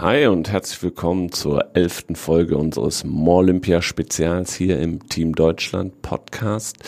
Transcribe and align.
Hi 0.00 0.28
und 0.28 0.50
herzlich 0.50 0.82
willkommen 0.82 1.30
zur 1.30 1.76
elften 1.76 2.16
Folge 2.16 2.56
unseres 2.56 3.04
Olympia 3.04 3.82
Spezials 3.82 4.54
hier 4.54 4.80
im 4.80 5.06
Team 5.10 5.34
Deutschland 5.34 6.00
Podcast. 6.00 6.78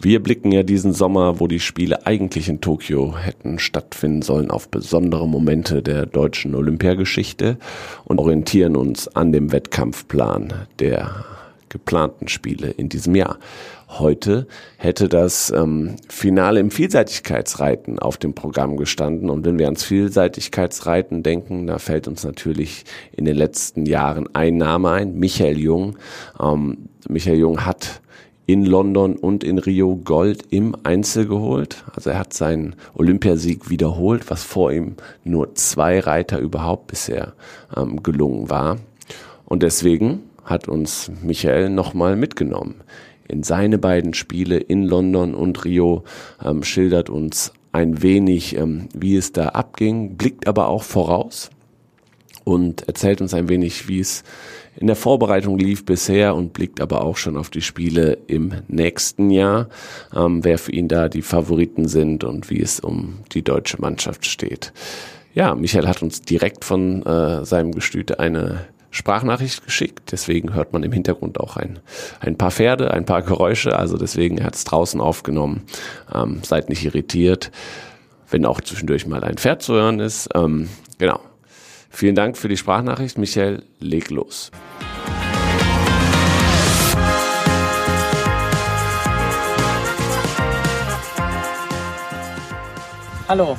Wir 0.00 0.22
blicken 0.22 0.52
ja 0.52 0.62
diesen 0.62 0.94
Sommer, 0.94 1.38
wo 1.38 1.48
die 1.48 1.60
Spiele 1.60 2.06
eigentlich 2.06 2.48
in 2.48 2.62
Tokio 2.62 3.14
hätten 3.14 3.58
stattfinden 3.58 4.22
sollen, 4.22 4.50
auf 4.50 4.70
besondere 4.70 5.28
Momente 5.28 5.82
der 5.82 6.06
deutschen 6.06 6.54
Olympiageschichte 6.54 7.58
und 8.06 8.18
orientieren 8.18 8.74
uns 8.74 9.06
an 9.06 9.32
dem 9.32 9.52
Wettkampfplan 9.52 10.54
der 10.78 11.26
geplanten 11.68 12.26
Spiele 12.26 12.70
in 12.70 12.88
diesem 12.88 13.14
Jahr. 13.14 13.38
Heute 13.88 14.48
hätte 14.78 15.08
das 15.08 15.52
ähm, 15.52 15.94
Finale 16.08 16.58
im 16.58 16.70
Vielseitigkeitsreiten 16.70 18.00
auf 18.00 18.16
dem 18.16 18.34
Programm 18.34 18.76
gestanden. 18.76 19.30
Und 19.30 19.46
wenn 19.46 19.58
wir 19.58 19.66
ans 19.66 19.84
Vielseitigkeitsreiten 19.84 21.22
denken, 21.22 21.66
da 21.68 21.78
fällt 21.78 22.08
uns 22.08 22.24
natürlich 22.24 22.84
in 23.12 23.24
den 23.24 23.36
letzten 23.36 23.86
Jahren 23.86 24.28
ein 24.34 24.56
Name 24.56 24.90
ein, 24.90 25.14
Michael 25.18 25.58
Jung. 25.58 25.96
Ähm, 26.40 26.88
Michael 27.08 27.38
Jung 27.38 27.64
hat 27.64 28.00
in 28.46 28.64
London 28.64 29.16
und 29.16 29.44
in 29.44 29.58
Rio 29.58 29.96
Gold 29.96 30.44
im 30.50 30.76
Einzel 30.82 31.26
geholt. 31.26 31.84
Also 31.94 32.10
er 32.10 32.18
hat 32.18 32.32
seinen 32.32 32.74
Olympiasieg 32.94 33.70
wiederholt, 33.70 34.30
was 34.30 34.42
vor 34.42 34.72
ihm 34.72 34.96
nur 35.24 35.54
zwei 35.54 36.00
Reiter 36.00 36.38
überhaupt 36.38 36.88
bisher 36.88 37.34
ähm, 37.76 38.02
gelungen 38.02 38.50
war. 38.50 38.78
Und 39.44 39.62
deswegen 39.62 40.22
hat 40.44 40.68
uns 40.68 41.10
Michael 41.22 41.70
nochmal 41.70 42.16
mitgenommen. 42.16 42.76
In 43.28 43.42
seine 43.42 43.78
beiden 43.78 44.14
Spiele 44.14 44.58
in 44.58 44.84
London 44.84 45.34
und 45.34 45.64
Rio 45.64 46.04
ähm, 46.44 46.62
schildert 46.62 47.10
uns 47.10 47.52
ein 47.72 48.02
wenig, 48.02 48.56
ähm, 48.56 48.88
wie 48.94 49.16
es 49.16 49.32
da 49.32 49.48
abging, 49.48 50.16
blickt 50.16 50.48
aber 50.48 50.68
auch 50.68 50.82
voraus 50.82 51.50
und 52.44 52.86
erzählt 52.86 53.20
uns 53.20 53.34
ein 53.34 53.48
wenig, 53.48 53.88
wie 53.88 53.98
es 53.98 54.22
in 54.76 54.86
der 54.86 54.96
Vorbereitung 54.96 55.58
lief 55.58 55.84
bisher 55.84 56.36
und 56.36 56.52
blickt 56.52 56.80
aber 56.80 57.02
auch 57.02 57.16
schon 57.16 57.36
auf 57.36 57.50
die 57.50 57.62
Spiele 57.62 58.18
im 58.28 58.52
nächsten 58.68 59.30
Jahr, 59.30 59.68
ähm, 60.14 60.44
wer 60.44 60.58
für 60.58 60.72
ihn 60.72 60.86
da 60.86 61.08
die 61.08 61.22
Favoriten 61.22 61.88
sind 61.88 62.24
und 62.24 62.48
wie 62.50 62.60
es 62.60 62.78
um 62.78 63.18
die 63.32 63.42
deutsche 63.42 63.80
Mannschaft 63.80 64.26
steht. 64.26 64.72
Ja, 65.34 65.54
Michael 65.54 65.88
hat 65.88 66.02
uns 66.02 66.22
direkt 66.22 66.64
von 66.64 67.04
äh, 67.04 67.44
seinem 67.44 67.72
Gestüte 67.72 68.20
eine 68.20 68.66
Sprachnachricht 68.96 69.62
geschickt. 69.62 70.10
Deswegen 70.10 70.54
hört 70.54 70.72
man 70.72 70.82
im 70.82 70.90
Hintergrund 70.90 71.38
auch 71.38 71.58
ein, 71.58 71.78
ein 72.20 72.38
paar 72.38 72.50
Pferde, 72.50 72.92
ein 72.92 73.04
paar 73.04 73.20
Geräusche. 73.20 73.78
Also 73.78 73.98
deswegen 73.98 74.42
hat 74.42 74.54
es 74.54 74.64
draußen 74.64 75.02
aufgenommen. 75.02 75.64
Ähm, 76.14 76.40
seid 76.42 76.70
nicht 76.70 76.82
irritiert, 76.82 77.50
wenn 78.30 78.46
auch 78.46 78.62
zwischendurch 78.62 79.06
mal 79.06 79.22
ein 79.22 79.36
Pferd 79.36 79.60
zu 79.62 79.74
hören 79.74 80.00
ist. 80.00 80.30
Ähm, 80.34 80.70
genau. 80.96 81.20
Vielen 81.90 82.14
Dank 82.14 82.38
für 82.38 82.48
die 82.48 82.56
Sprachnachricht. 82.56 83.18
Michael, 83.18 83.64
leg 83.80 84.08
los. 84.10 84.50
Hallo. 93.28 93.58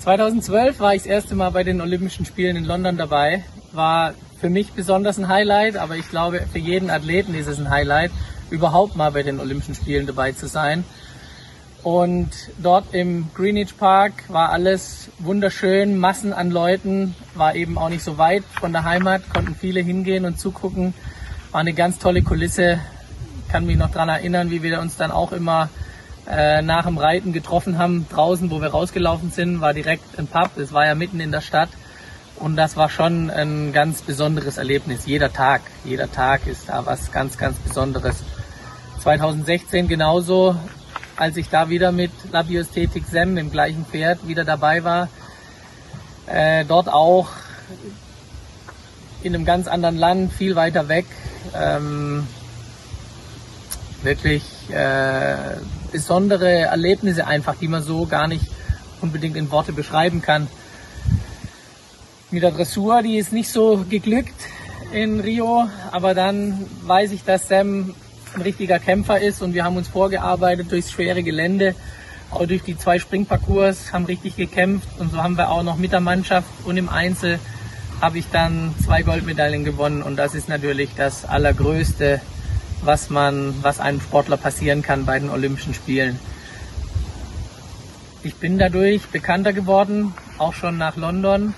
2012 0.00 0.80
war 0.80 0.94
ich 0.94 1.02
das 1.02 1.10
erste 1.10 1.34
Mal 1.34 1.50
bei 1.50 1.64
den 1.64 1.80
Olympischen 1.80 2.26
Spielen 2.26 2.56
in 2.56 2.64
London 2.64 2.98
dabei. 2.98 3.44
War 3.72 4.12
für 4.40 4.50
mich 4.50 4.72
besonders 4.72 5.18
ein 5.18 5.28
Highlight, 5.28 5.76
aber 5.76 5.96
ich 5.96 6.08
glaube, 6.08 6.40
für 6.52 6.58
jeden 6.58 6.90
Athleten 6.90 7.34
ist 7.34 7.46
es 7.46 7.58
ein 7.58 7.70
Highlight, 7.70 8.10
überhaupt 8.50 8.96
mal 8.96 9.10
bei 9.12 9.22
den 9.22 9.40
Olympischen 9.40 9.74
Spielen 9.74 10.06
dabei 10.06 10.32
zu 10.32 10.46
sein. 10.46 10.84
Und 11.82 12.30
dort 12.60 12.92
im 12.92 13.30
Greenwich 13.34 13.76
Park 13.76 14.12
war 14.28 14.50
alles 14.50 15.10
wunderschön, 15.18 15.98
Massen 15.98 16.32
an 16.32 16.50
Leuten, 16.50 17.14
war 17.34 17.54
eben 17.54 17.78
auch 17.78 17.88
nicht 17.88 18.02
so 18.02 18.18
weit 18.18 18.42
von 18.60 18.72
der 18.72 18.84
Heimat, 18.84 19.22
konnten 19.32 19.54
viele 19.54 19.80
hingehen 19.80 20.24
und 20.24 20.38
zugucken. 20.38 20.92
War 21.52 21.60
eine 21.60 21.72
ganz 21.72 21.98
tolle 21.98 22.22
Kulisse. 22.22 22.80
Kann 23.48 23.64
mich 23.64 23.76
noch 23.76 23.90
daran 23.90 24.08
erinnern, 24.08 24.50
wie 24.50 24.62
wir 24.62 24.80
uns 24.80 24.96
dann 24.96 25.10
auch 25.10 25.32
immer 25.32 25.70
äh, 26.28 26.60
nach 26.62 26.84
dem 26.84 26.98
Reiten 26.98 27.32
getroffen 27.32 27.78
haben. 27.78 28.06
Draußen, 28.10 28.50
wo 28.50 28.60
wir 28.60 28.68
rausgelaufen 28.68 29.30
sind, 29.30 29.60
war 29.60 29.72
direkt 29.72 30.18
ein 30.18 30.26
Pub. 30.26 30.50
Es 30.58 30.72
war 30.72 30.84
ja 30.84 30.94
mitten 30.94 31.20
in 31.20 31.32
der 31.32 31.40
Stadt. 31.40 31.70
Und 32.38 32.56
das 32.56 32.76
war 32.76 32.88
schon 32.88 33.30
ein 33.30 33.72
ganz 33.72 34.02
besonderes 34.02 34.58
Erlebnis. 34.58 35.06
Jeder 35.06 35.32
Tag, 35.32 35.62
jeder 35.84 36.10
Tag 36.10 36.46
ist 36.46 36.68
da 36.68 36.86
was 36.86 37.10
ganz, 37.10 37.36
ganz 37.36 37.56
Besonderes. 37.58 38.22
2016 39.02 39.88
genauso, 39.88 40.54
als 41.16 41.36
ich 41.36 41.48
da 41.48 41.68
wieder 41.68 41.90
mit 41.90 42.12
Labiosthetik 42.30 43.06
Sem, 43.06 43.36
im 43.38 43.50
gleichen 43.50 43.84
Pferd, 43.86 44.26
wieder 44.28 44.44
dabei 44.44 44.84
war. 44.84 45.08
Äh, 46.26 46.64
dort 46.64 46.88
auch 46.88 47.28
in 49.22 49.34
einem 49.34 49.44
ganz 49.44 49.66
anderen 49.66 49.96
Land, 49.96 50.32
viel 50.32 50.54
weiter 50.54 50.88
weg. 50.88 51.06
Ähm, 51.56 52.24
wirklich 54.04 54.44
äh, 54.70 55.56
besondere 55.90 56.50
Erlebnisse 56.50 57.26
einfach, 57.26 57.56
die 57.56 57.66
man 57.66 57.82
so 57.82 58.06
gar 58.06 58.28
nicht 58.28 58.46
unbedingt 59.00 59.36
in 59.36 59.50
Worte 59.50 59.72
beschreiben 59.72 60.22
kann 60.22 60.46
mit 62.30 62.42
der 62.42 62.50
Dressur, 62.50 63.02
die 63.02 63.16
ist 63.16 63.32
nicht 63.32 63.48
so 63.48 63.84
geglückt 63.88 64.34
in 64.92 65.20
Rio, 65.20 65.66
aber 65.92 66.14
dann 66.14 66.66
weiß 66.82 67.12
ich, 67.12 67.24
dass 67.24 67.48
Sam 67.48 67.94
ein 68.34 68.42
richtiger 68.42 68.78
Kämpfer 68.78 69.20
ist 69.20 69.40
und 69.40 69.54
wir 69.54 69.64
haben 69.64 69.76
uns 69.76 69.88
vorgearbeitet 69.88 70.70
durchs 70.70 70.90
schwere 70.90 71.22
Gelände, 71.22 71.74
auch 72.30 72.46
durch 72.46 72.62
die 72.62 72.76
zwei 72.76 72.98
Springparcours, 72.98 73.92
haben 73.92 74.04
richtig 74.04 74.36
gekämpft 74.36 74.88
und 74.98 75.12
so 75.12 75.22
haben 75.22 75.38
wir 75.38 75.50
auch 75.50 75.62
noch 75.62 75.76
mit 75.76 75.92
der 75.92 76.00
Mannschaft 76.00 76.48
und 76.64 76.76
im 76.76 76.90
Einzel 76.90 77.38
habe 78.02 78.18
ich 78.18 78.26
dann 78.30 78.74
zwei 78.84 79.02
Goldmedaillen 79.02 79.64
gewonnen 79.64 80.02
und 80.02 80.16
das 80.16 80.34
ist 80.34 80.48
natürlich 80.48 80.90
das 80.96 81.24
Allergrößte, 81.24 82.20
was 82.82 83.08
man, 83.08 83.54
was 83.62 83.80
einem 83.80 84.00
Sportler 84.00 84.36
passieren 84.36 84.82
kann 84.82 85.06
bei 85.06 85.18
den 85.18 85.30
Olympischen 85.30 85.72
Spielen. 85.72 86.18
Ich 88.22 88.34
bin 88.34 88.58
dadurch 88.58 89.06
bekannter 89.06 89.54
geworden, 89.54 90.12
auch 90.36 90.52
schon 90.52 90.76
nach 90.76 90.96
London 90.96 91.54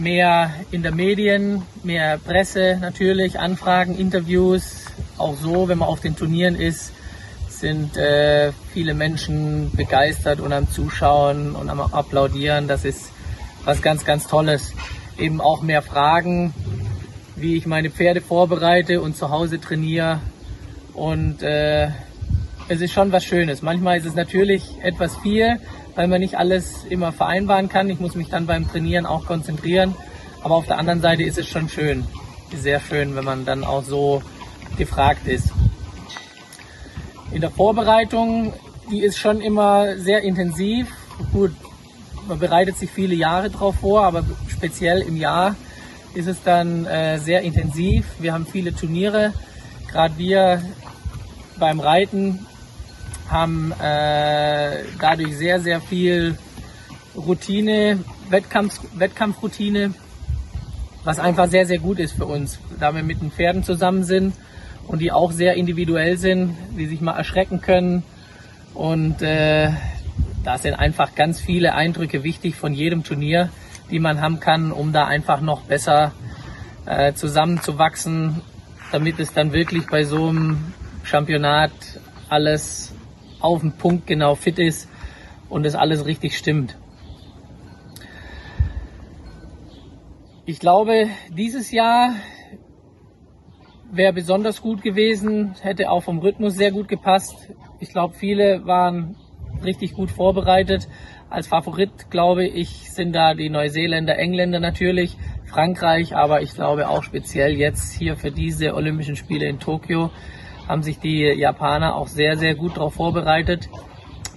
mehr 0.00 0.52
in 0.70 0.82
der 0.82 0.92
Medien, 0.92 1.62
mehr 1.82 2.18
Presse 2.18 2.78
natürlich, 2.80 3.38
Anfragen, 3.38 3.96
Interviews. 3.96 4.86
Auch 5.18 5.36
so, 5.36 5.68
wenn 5.68 5.78
man 5.78 5.88
auf 5.88 6.00
den 6.00 6.16
Turnieren 6.16 6.56
ist, 6.56 6.92
sind 7.48 7.96
äh, 7.96 8.52
viele 8.72 8.94
Menschen 8.94 9.70
begeistert 9.72 10.40
und 10.40 10.52
am 10.52 10.70
Zuschauen 10.70 11.54
und 11.54 11.68
am 11.68 11.80
Applaudieren. 11.80 12.68
Das 12.68 12.84
ist 12.84 13.10
was 13.64 13.82
ganz, 13.82 14.04
ganz 14.04 14.26
Tolles. 14.26 14.72
Eben 15.18 15.40
auch 15.40 15.62
mehr 15.62 15.82
Fragen, 15.82 16.54
wie 17.36 17.56
ich 17.56 17.66
meine 17.66 17.90
Pferde 17.90 18.22
vorbereite 18.22 19.02
und 19.02 19.16
zu 19.16 19.30
Hause 19.30 19.60
trainiere. 19.60 20.20
Und 20.94 21.42
äh, 21.42 21.88
es 22.68 22.80
ist 22.80 22.92
schon 22.92 23.12
was 23.12 23.24
Schönes. 23.24 23.62
Manchmal 23.62 23.98
ist 23.98 24.06
es 24.06 24.14
natürlich 24.14 24.62
etwas 24.82 25.16
viel, 25.18 25.58
weil 25.94 26.08
man 26.08 26.20
nicht 26.20 26.38
alles 26.38 26.84
immer 26.88 27.12
vereinbaren 27.12 27.68
kann. 27.68 27.88
Ich 27.90 28.00
muss 28.00 28.14
mich 28.14 28.28
dann 28.28 28.46
beim 28.46 28.68
Trainieren 28.68 29.06
auch 29.06 29.26
konzentrieren. 29.26 29.94
Aber 30.42 30.54
auf 30.54 30.66
der 30.66 30.78
anderen 30.78 31.00
Seite 31.00 31.22
ist 31.22 31.38
es 31.38 31.48
schon 31.48 31.68
schön, 31.68 32.06
sehr 32.56 32.80
schön, 32.80 33.14
wenn 33.14 33.24
man 33.24 33.44
dann 33.44 33.64
auch 33.64 33.84
so 33.84 34.22
gefragt 34.78 35.26
ist. 35.26 35.50
In 37.32 37.40
der 37.40 37.50
Vorbereitung, 37.50 38.52
die 38.90 39.00
ist 39.00 39.18
schon 39.18 39.40
immer 39.40 39.96
sehr 39.98 40.22
intensiv. 40.22 40.88
Gut, 41.32 41.52
man 42.26 42.38
bereitet 42.38 42.76
sich 42.76 42.90
viele 42.90 43.14
Jahre 43.14 43.50
drauf 43.50 43.76
vor, 43.80 44.04
aber 44.04 44.24
speziell 44.48 45.02
im 45.02 45.16
Jahr 45.16 45.54
ist 46.14 46.26
es 46.26 46.42
dann 46.42 46.86
äh, 46.86 47.18
sehr 47.18 47.42
intensiv. 47.42 48.06
Wir 48.18 48.32
haben 48.32 48.46
viele 48.46 48.74
Turniere. 48.74 49.32
Gerade 49.90 50.16
wir 50.18 50.62
beim 51.58 51.80
Reiten 51.80 52.46
haben 53.30 53.72
äh, 53.80 54.82
dadurch 54.98 55.36
sehr, 55.36 55.60
sehr 55.60 55.80
viel 55.80 56.36
Routine, 57.16 57.98
Wettkampf, 58.28 58.80
Wettkampfroutine, 58.94 59.94
was 61.04 61.18
einfach 61.18 61.48
sehr, 61.48 61.66
sehr 61.66 61.78
gut 61.78 61.98
ist 61.98 62.12
für 62.12 62.26
uns, 62.26 62.58
da 62.78 62.94
wir 62.94 63.02
mit 63.02 63.20
den 63.22 63.30
Pferden 63.30 63.62
zusammen 63.62 64.04
sind 64.04 64.34
und 64.86 65.00
die 65.00 65.12
auch 65.12 65.32
sehr 65.32 65.54
individuell 65.54 66.18
sind, 66.18 66.56
die 66.76 66.86
sich 66.86 67.00
mal 67.00 67.16
erschrecken 67.16 67.60
können. 67.60 68.02
Und 68.74 69.22
äh, 69.22 69.70
da 70.44 70.58
sind 70.58 70.74
einfach 70.74 71.14
ganz 71.14 71.40
viele 71.40 71.74
Eindrücke 71.74 72.22
wichtig 72.22 72.54
von 72.54 72.74
jedem 72.74 73.04
Turnier, 73.04 73.50
die 73.90 73.98
man 73.98 74.20
haben 74.20 74.40
kann, 74.40 74.72
um 74.72 74.92
da 74.92 75.06
einfach 75.06 75.40
noch 75.40 75.62
besser 75.62 76.12
äh, 76.86 77.12
zusammenzuwachsen, 77.12 78.40
damit 78.92 79.20
es 79.20 79.32
dann 79.32 79.52
wirklich 79.52 79.86
bei 79.86 80.04
so 80.04 80.28
einem 80.28 80.72
Championat 81.04 81.72
alles 82.28 82.92
auf 83.40 83.60
den 83.60 83.72
Punkt 83.72 84.06
genau 84.06 84.34
fit 84.34 84.58
ist 84.58 84.88
und 85.48 85.66
es 85.66 85.74
alles 85.74 86.06
richtig 86.06 86.36
stimmt. 86.36 86.76
Ich 90.46 90.58
glaube, 90.58 91.08
dieses 91.30 91.70
Jahr 91.70 92.14
wäre 93.92 94.12
besonders 94.12 94.62
gut 94.62 94.82
gewesen, 94.82 95.54
hätte 95.60 95.90
auch 95.90 96.02
vom 96.02 96.18
Rhythmus 96.18 96.54
sehr 96.54 96.72
gut 96.72 96.88
gepasst. 96.88 97.50
Ich 97.78 97.90
glaube, 97.90 98.14
viele 98.14 98.66
waren 98.66 99.16
richtig 99.64 99.92
gut 99.92 100.10
vorbereitet. 100.10 100.88
Als 101.28 101.46
Favorit, 101.46 102.10
glaube 102.10 102.46
ich, 102.46 102.90
sind 102.90 103.12
da 103.12 103.34
die 103.34 103.50
Neuseeländer, 103.50 104.18
Engländer 104.18 104.58
natürlich, 104.58 105.16
Frankreich, 105.44 106.16
aber 106.16 106.42
ich 106.42 106.54
glaube 106.54 106.88
auch 106.88 107.02
speziell 107.02 107.54
jetzt 107.56 107.92
hier 107.92 108.16
für 108.16 108.30
diese 108.30 108.74
Olympischen 108.74 109.16
Spiele 109.16 109.46
in 109.46 109.58
Tokio 109.60 110.10
haben 110.68 110.82
sich 110.82 110.98
die 110.98 111.22
Japaner 111.22 111.94
auch 111.94 112.08
sehr, 112.08 112.36
sehr 112.36 112.54
gut 112.54 112.76
darauf 112.76 112.94
vorbereitet. 112.94 113.68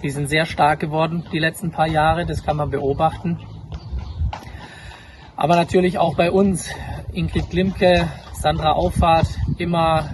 Die 0.02 0.10
sind 0.10 0.28
sehr 0.28 0.46
stark 0.46 0.80
geworden 0.80 1.24
die 1.32 1.38
letzten 1.38 1.70
paar 1.70 1.86
Jahre, 1.86 2.26
das 2.26 2.44
kann 2.44 2.56
man 2.56 2.70
beobachten. 2.70 3.38
Aber 5.36 5.56
natürlich 5.56 5.98
auch 5.98 6.16
bei 6.16 6.30
uns, 6.30 6.70
Ingrid 7.12 7.50
Glimke, 7.50 8.08
Sandra 8.32 8.72
Auffahrt, 8.72 9.28
immer, 9.58 10.10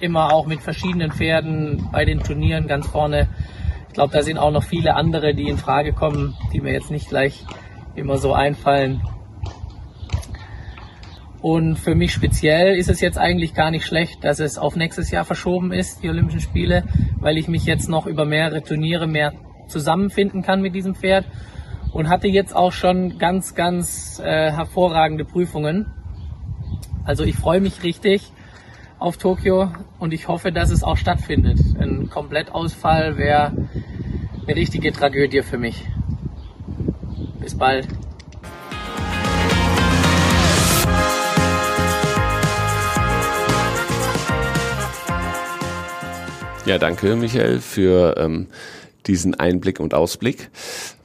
immer 0.00 0.32
auch 0.32 0.46
mit 0.46 0.60
verschiedenen 0.60 1.12
Pferden 1.12 1.88
bei 1.90 2.04
den 2.04 2.20
Turnieren 2.20 2.66
ganz 2.66 2.86
vorne 2.86 3.28
ich 3.94 3.96
glaube, 3.96 4.12
da 4.12 4.24
sind 4.24 4.38
auch 4.38 4.50
noch 4.50 4.64
viele 4.64 4.96
andere, 4.96 5.36
die 5.36 5.48
in 5.48 5.56
Frage 5.56 5.92
kommen, 5.92 6.36
die 6.52 6.60
mir 6.60 6.72
jetzt 6.72 6.90
nicht 6.90 7.08
gleich 7.10 7.44
immer 7.94 8.16
so 8.16 8.32
einfallen. 8.32 9.00
Und 11.44 11.78
für 11.78 11.94
mich 11.94 12.14
speziell 12.14 12.74
ist 12.74 12.88
es 12.88 13.02
jetzt 13.02 13.18
eigentlich 13.18 13.52
gar 13.52 13.70
nicht 13.70 13.84
schlecht, 13.84 14.24
dass 14.24 14.40
es 14.40 14.56
auf 14.56 14.76
nächstes 14.76 15.10
Jahr 15.10 15.26
verschoben 15.26 15.74
ist, 15.74 16.02
die 16.02 16.08
Olympischen 16.08 16.40
Spiele, 16.40 16.84
weil 17.20 17.36
ich 17.36 17.48
mich 17.48 17.66
jetzt 17.66 17.86
noch 17.86 18.06
über 18.06 18.24
mehrere 18.24 18.62
Turniere 18.62 19.06
mehr 19.06 19.34
zusammenfinden 19.68 20.40
kann 20.40 20.62
mit 20.62 20.74
diesem 20.74 20.94
Pferd 20.94 21.26
und 21.92 22.08
hatte 22.08 22.28
jetzt 22.28 22.56
auch 22.56 22.72
schon 22.72 23.18
ganz, 23.18 23.54
ganz 23.54 24.22
äh, 24.24 24.52
hervorragende 24.52 25.26
Prüfungen. 25.26 25.92
Also 27.04 27.24
ich 27.24 27.34
freue 27.34 27.60
mich 27.60 27.82
richtig 27.82 28.32
auf 28.98 29.18
Tokio 29.18 29.70
und 29.98 30.14
ich 30.14 30.28
hoffe, 30.28 30.50
dass 30.50 30.70
es 30.70 30.82
auch 30.82 30.96
stattfindet. 30.96 31.58
Ein 31.78 32.08
Komplettausfall 32.08 33.18
wäre 33.18 33.52
eine 34.46 34.56
richtige 34.56 34.92
Tragödie 34.92 35.42
für 35.42 35.58
mich. 35.58 35.84
Bis 37.38 37.54
bald. 37.54 37.86
Ja, 46.66 46.78
danke 46.78 47.14
Michael 47.14 47.60
für 47.60 48.14
ähm, 48.16 48.46
diesen 49.06 49.34
Einblick 49.34 49.80
und 49.80 49.92
Ausblick. 49.92 50.48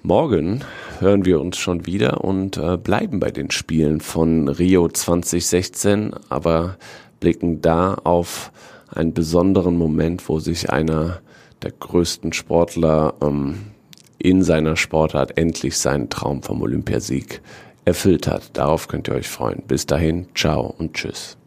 Morgen 0.04 0.62
hören 1.00 1.26
wir 1.26 1.42
uns 1.42 1.58
schon 1.58 1.86
wieder 1.86 2.24
und 2.24 2.56
äh, 2.56 2.78
bleiben 2.78 3.20
bei 3.20 3.30
den 3.30 3.52
Spielen 3.52 4.00
von 4.00 4.48
Rio 4.48 4.88
2016, 4.88 6.14
aber 6.30 6.78
blicken 7.20 7.62
da 7.62 7.96
auf 7.96 8.54
einen 8.90 9.14
besonderen 9.14 9.76
Moment, 9.76 10.30
wo 10.30 10.40
sich 10.40 10.70
einer 10.70 11.20
der 11.62 11.72
größten 11.72 12.32
Sportler 12.32 13.16
ähm, 13.22 13.56
in 14.18 14.44
seiner 14.44 14.78
Sportart 14.78 15.38
endlich 15.38 15.78
seinen 15.78 16.10
Traum 16.10 16.42
vom 16.42 16.62
Olympiasieg 16.62 17.42
erfüllt 17.84 18.28
hat. 18.28 18.52
Darauf 18.54 18.88
könnt 18.88 19.10
ihr 19.10 19.16
euch 19.16 19.28
freuen. 19.28 19.64
Bis 19.68 19.86
dahin, 19.86 20.28
ciao 20.36 20.74
und 20.78 20.94
tschüss. 20.94 21.39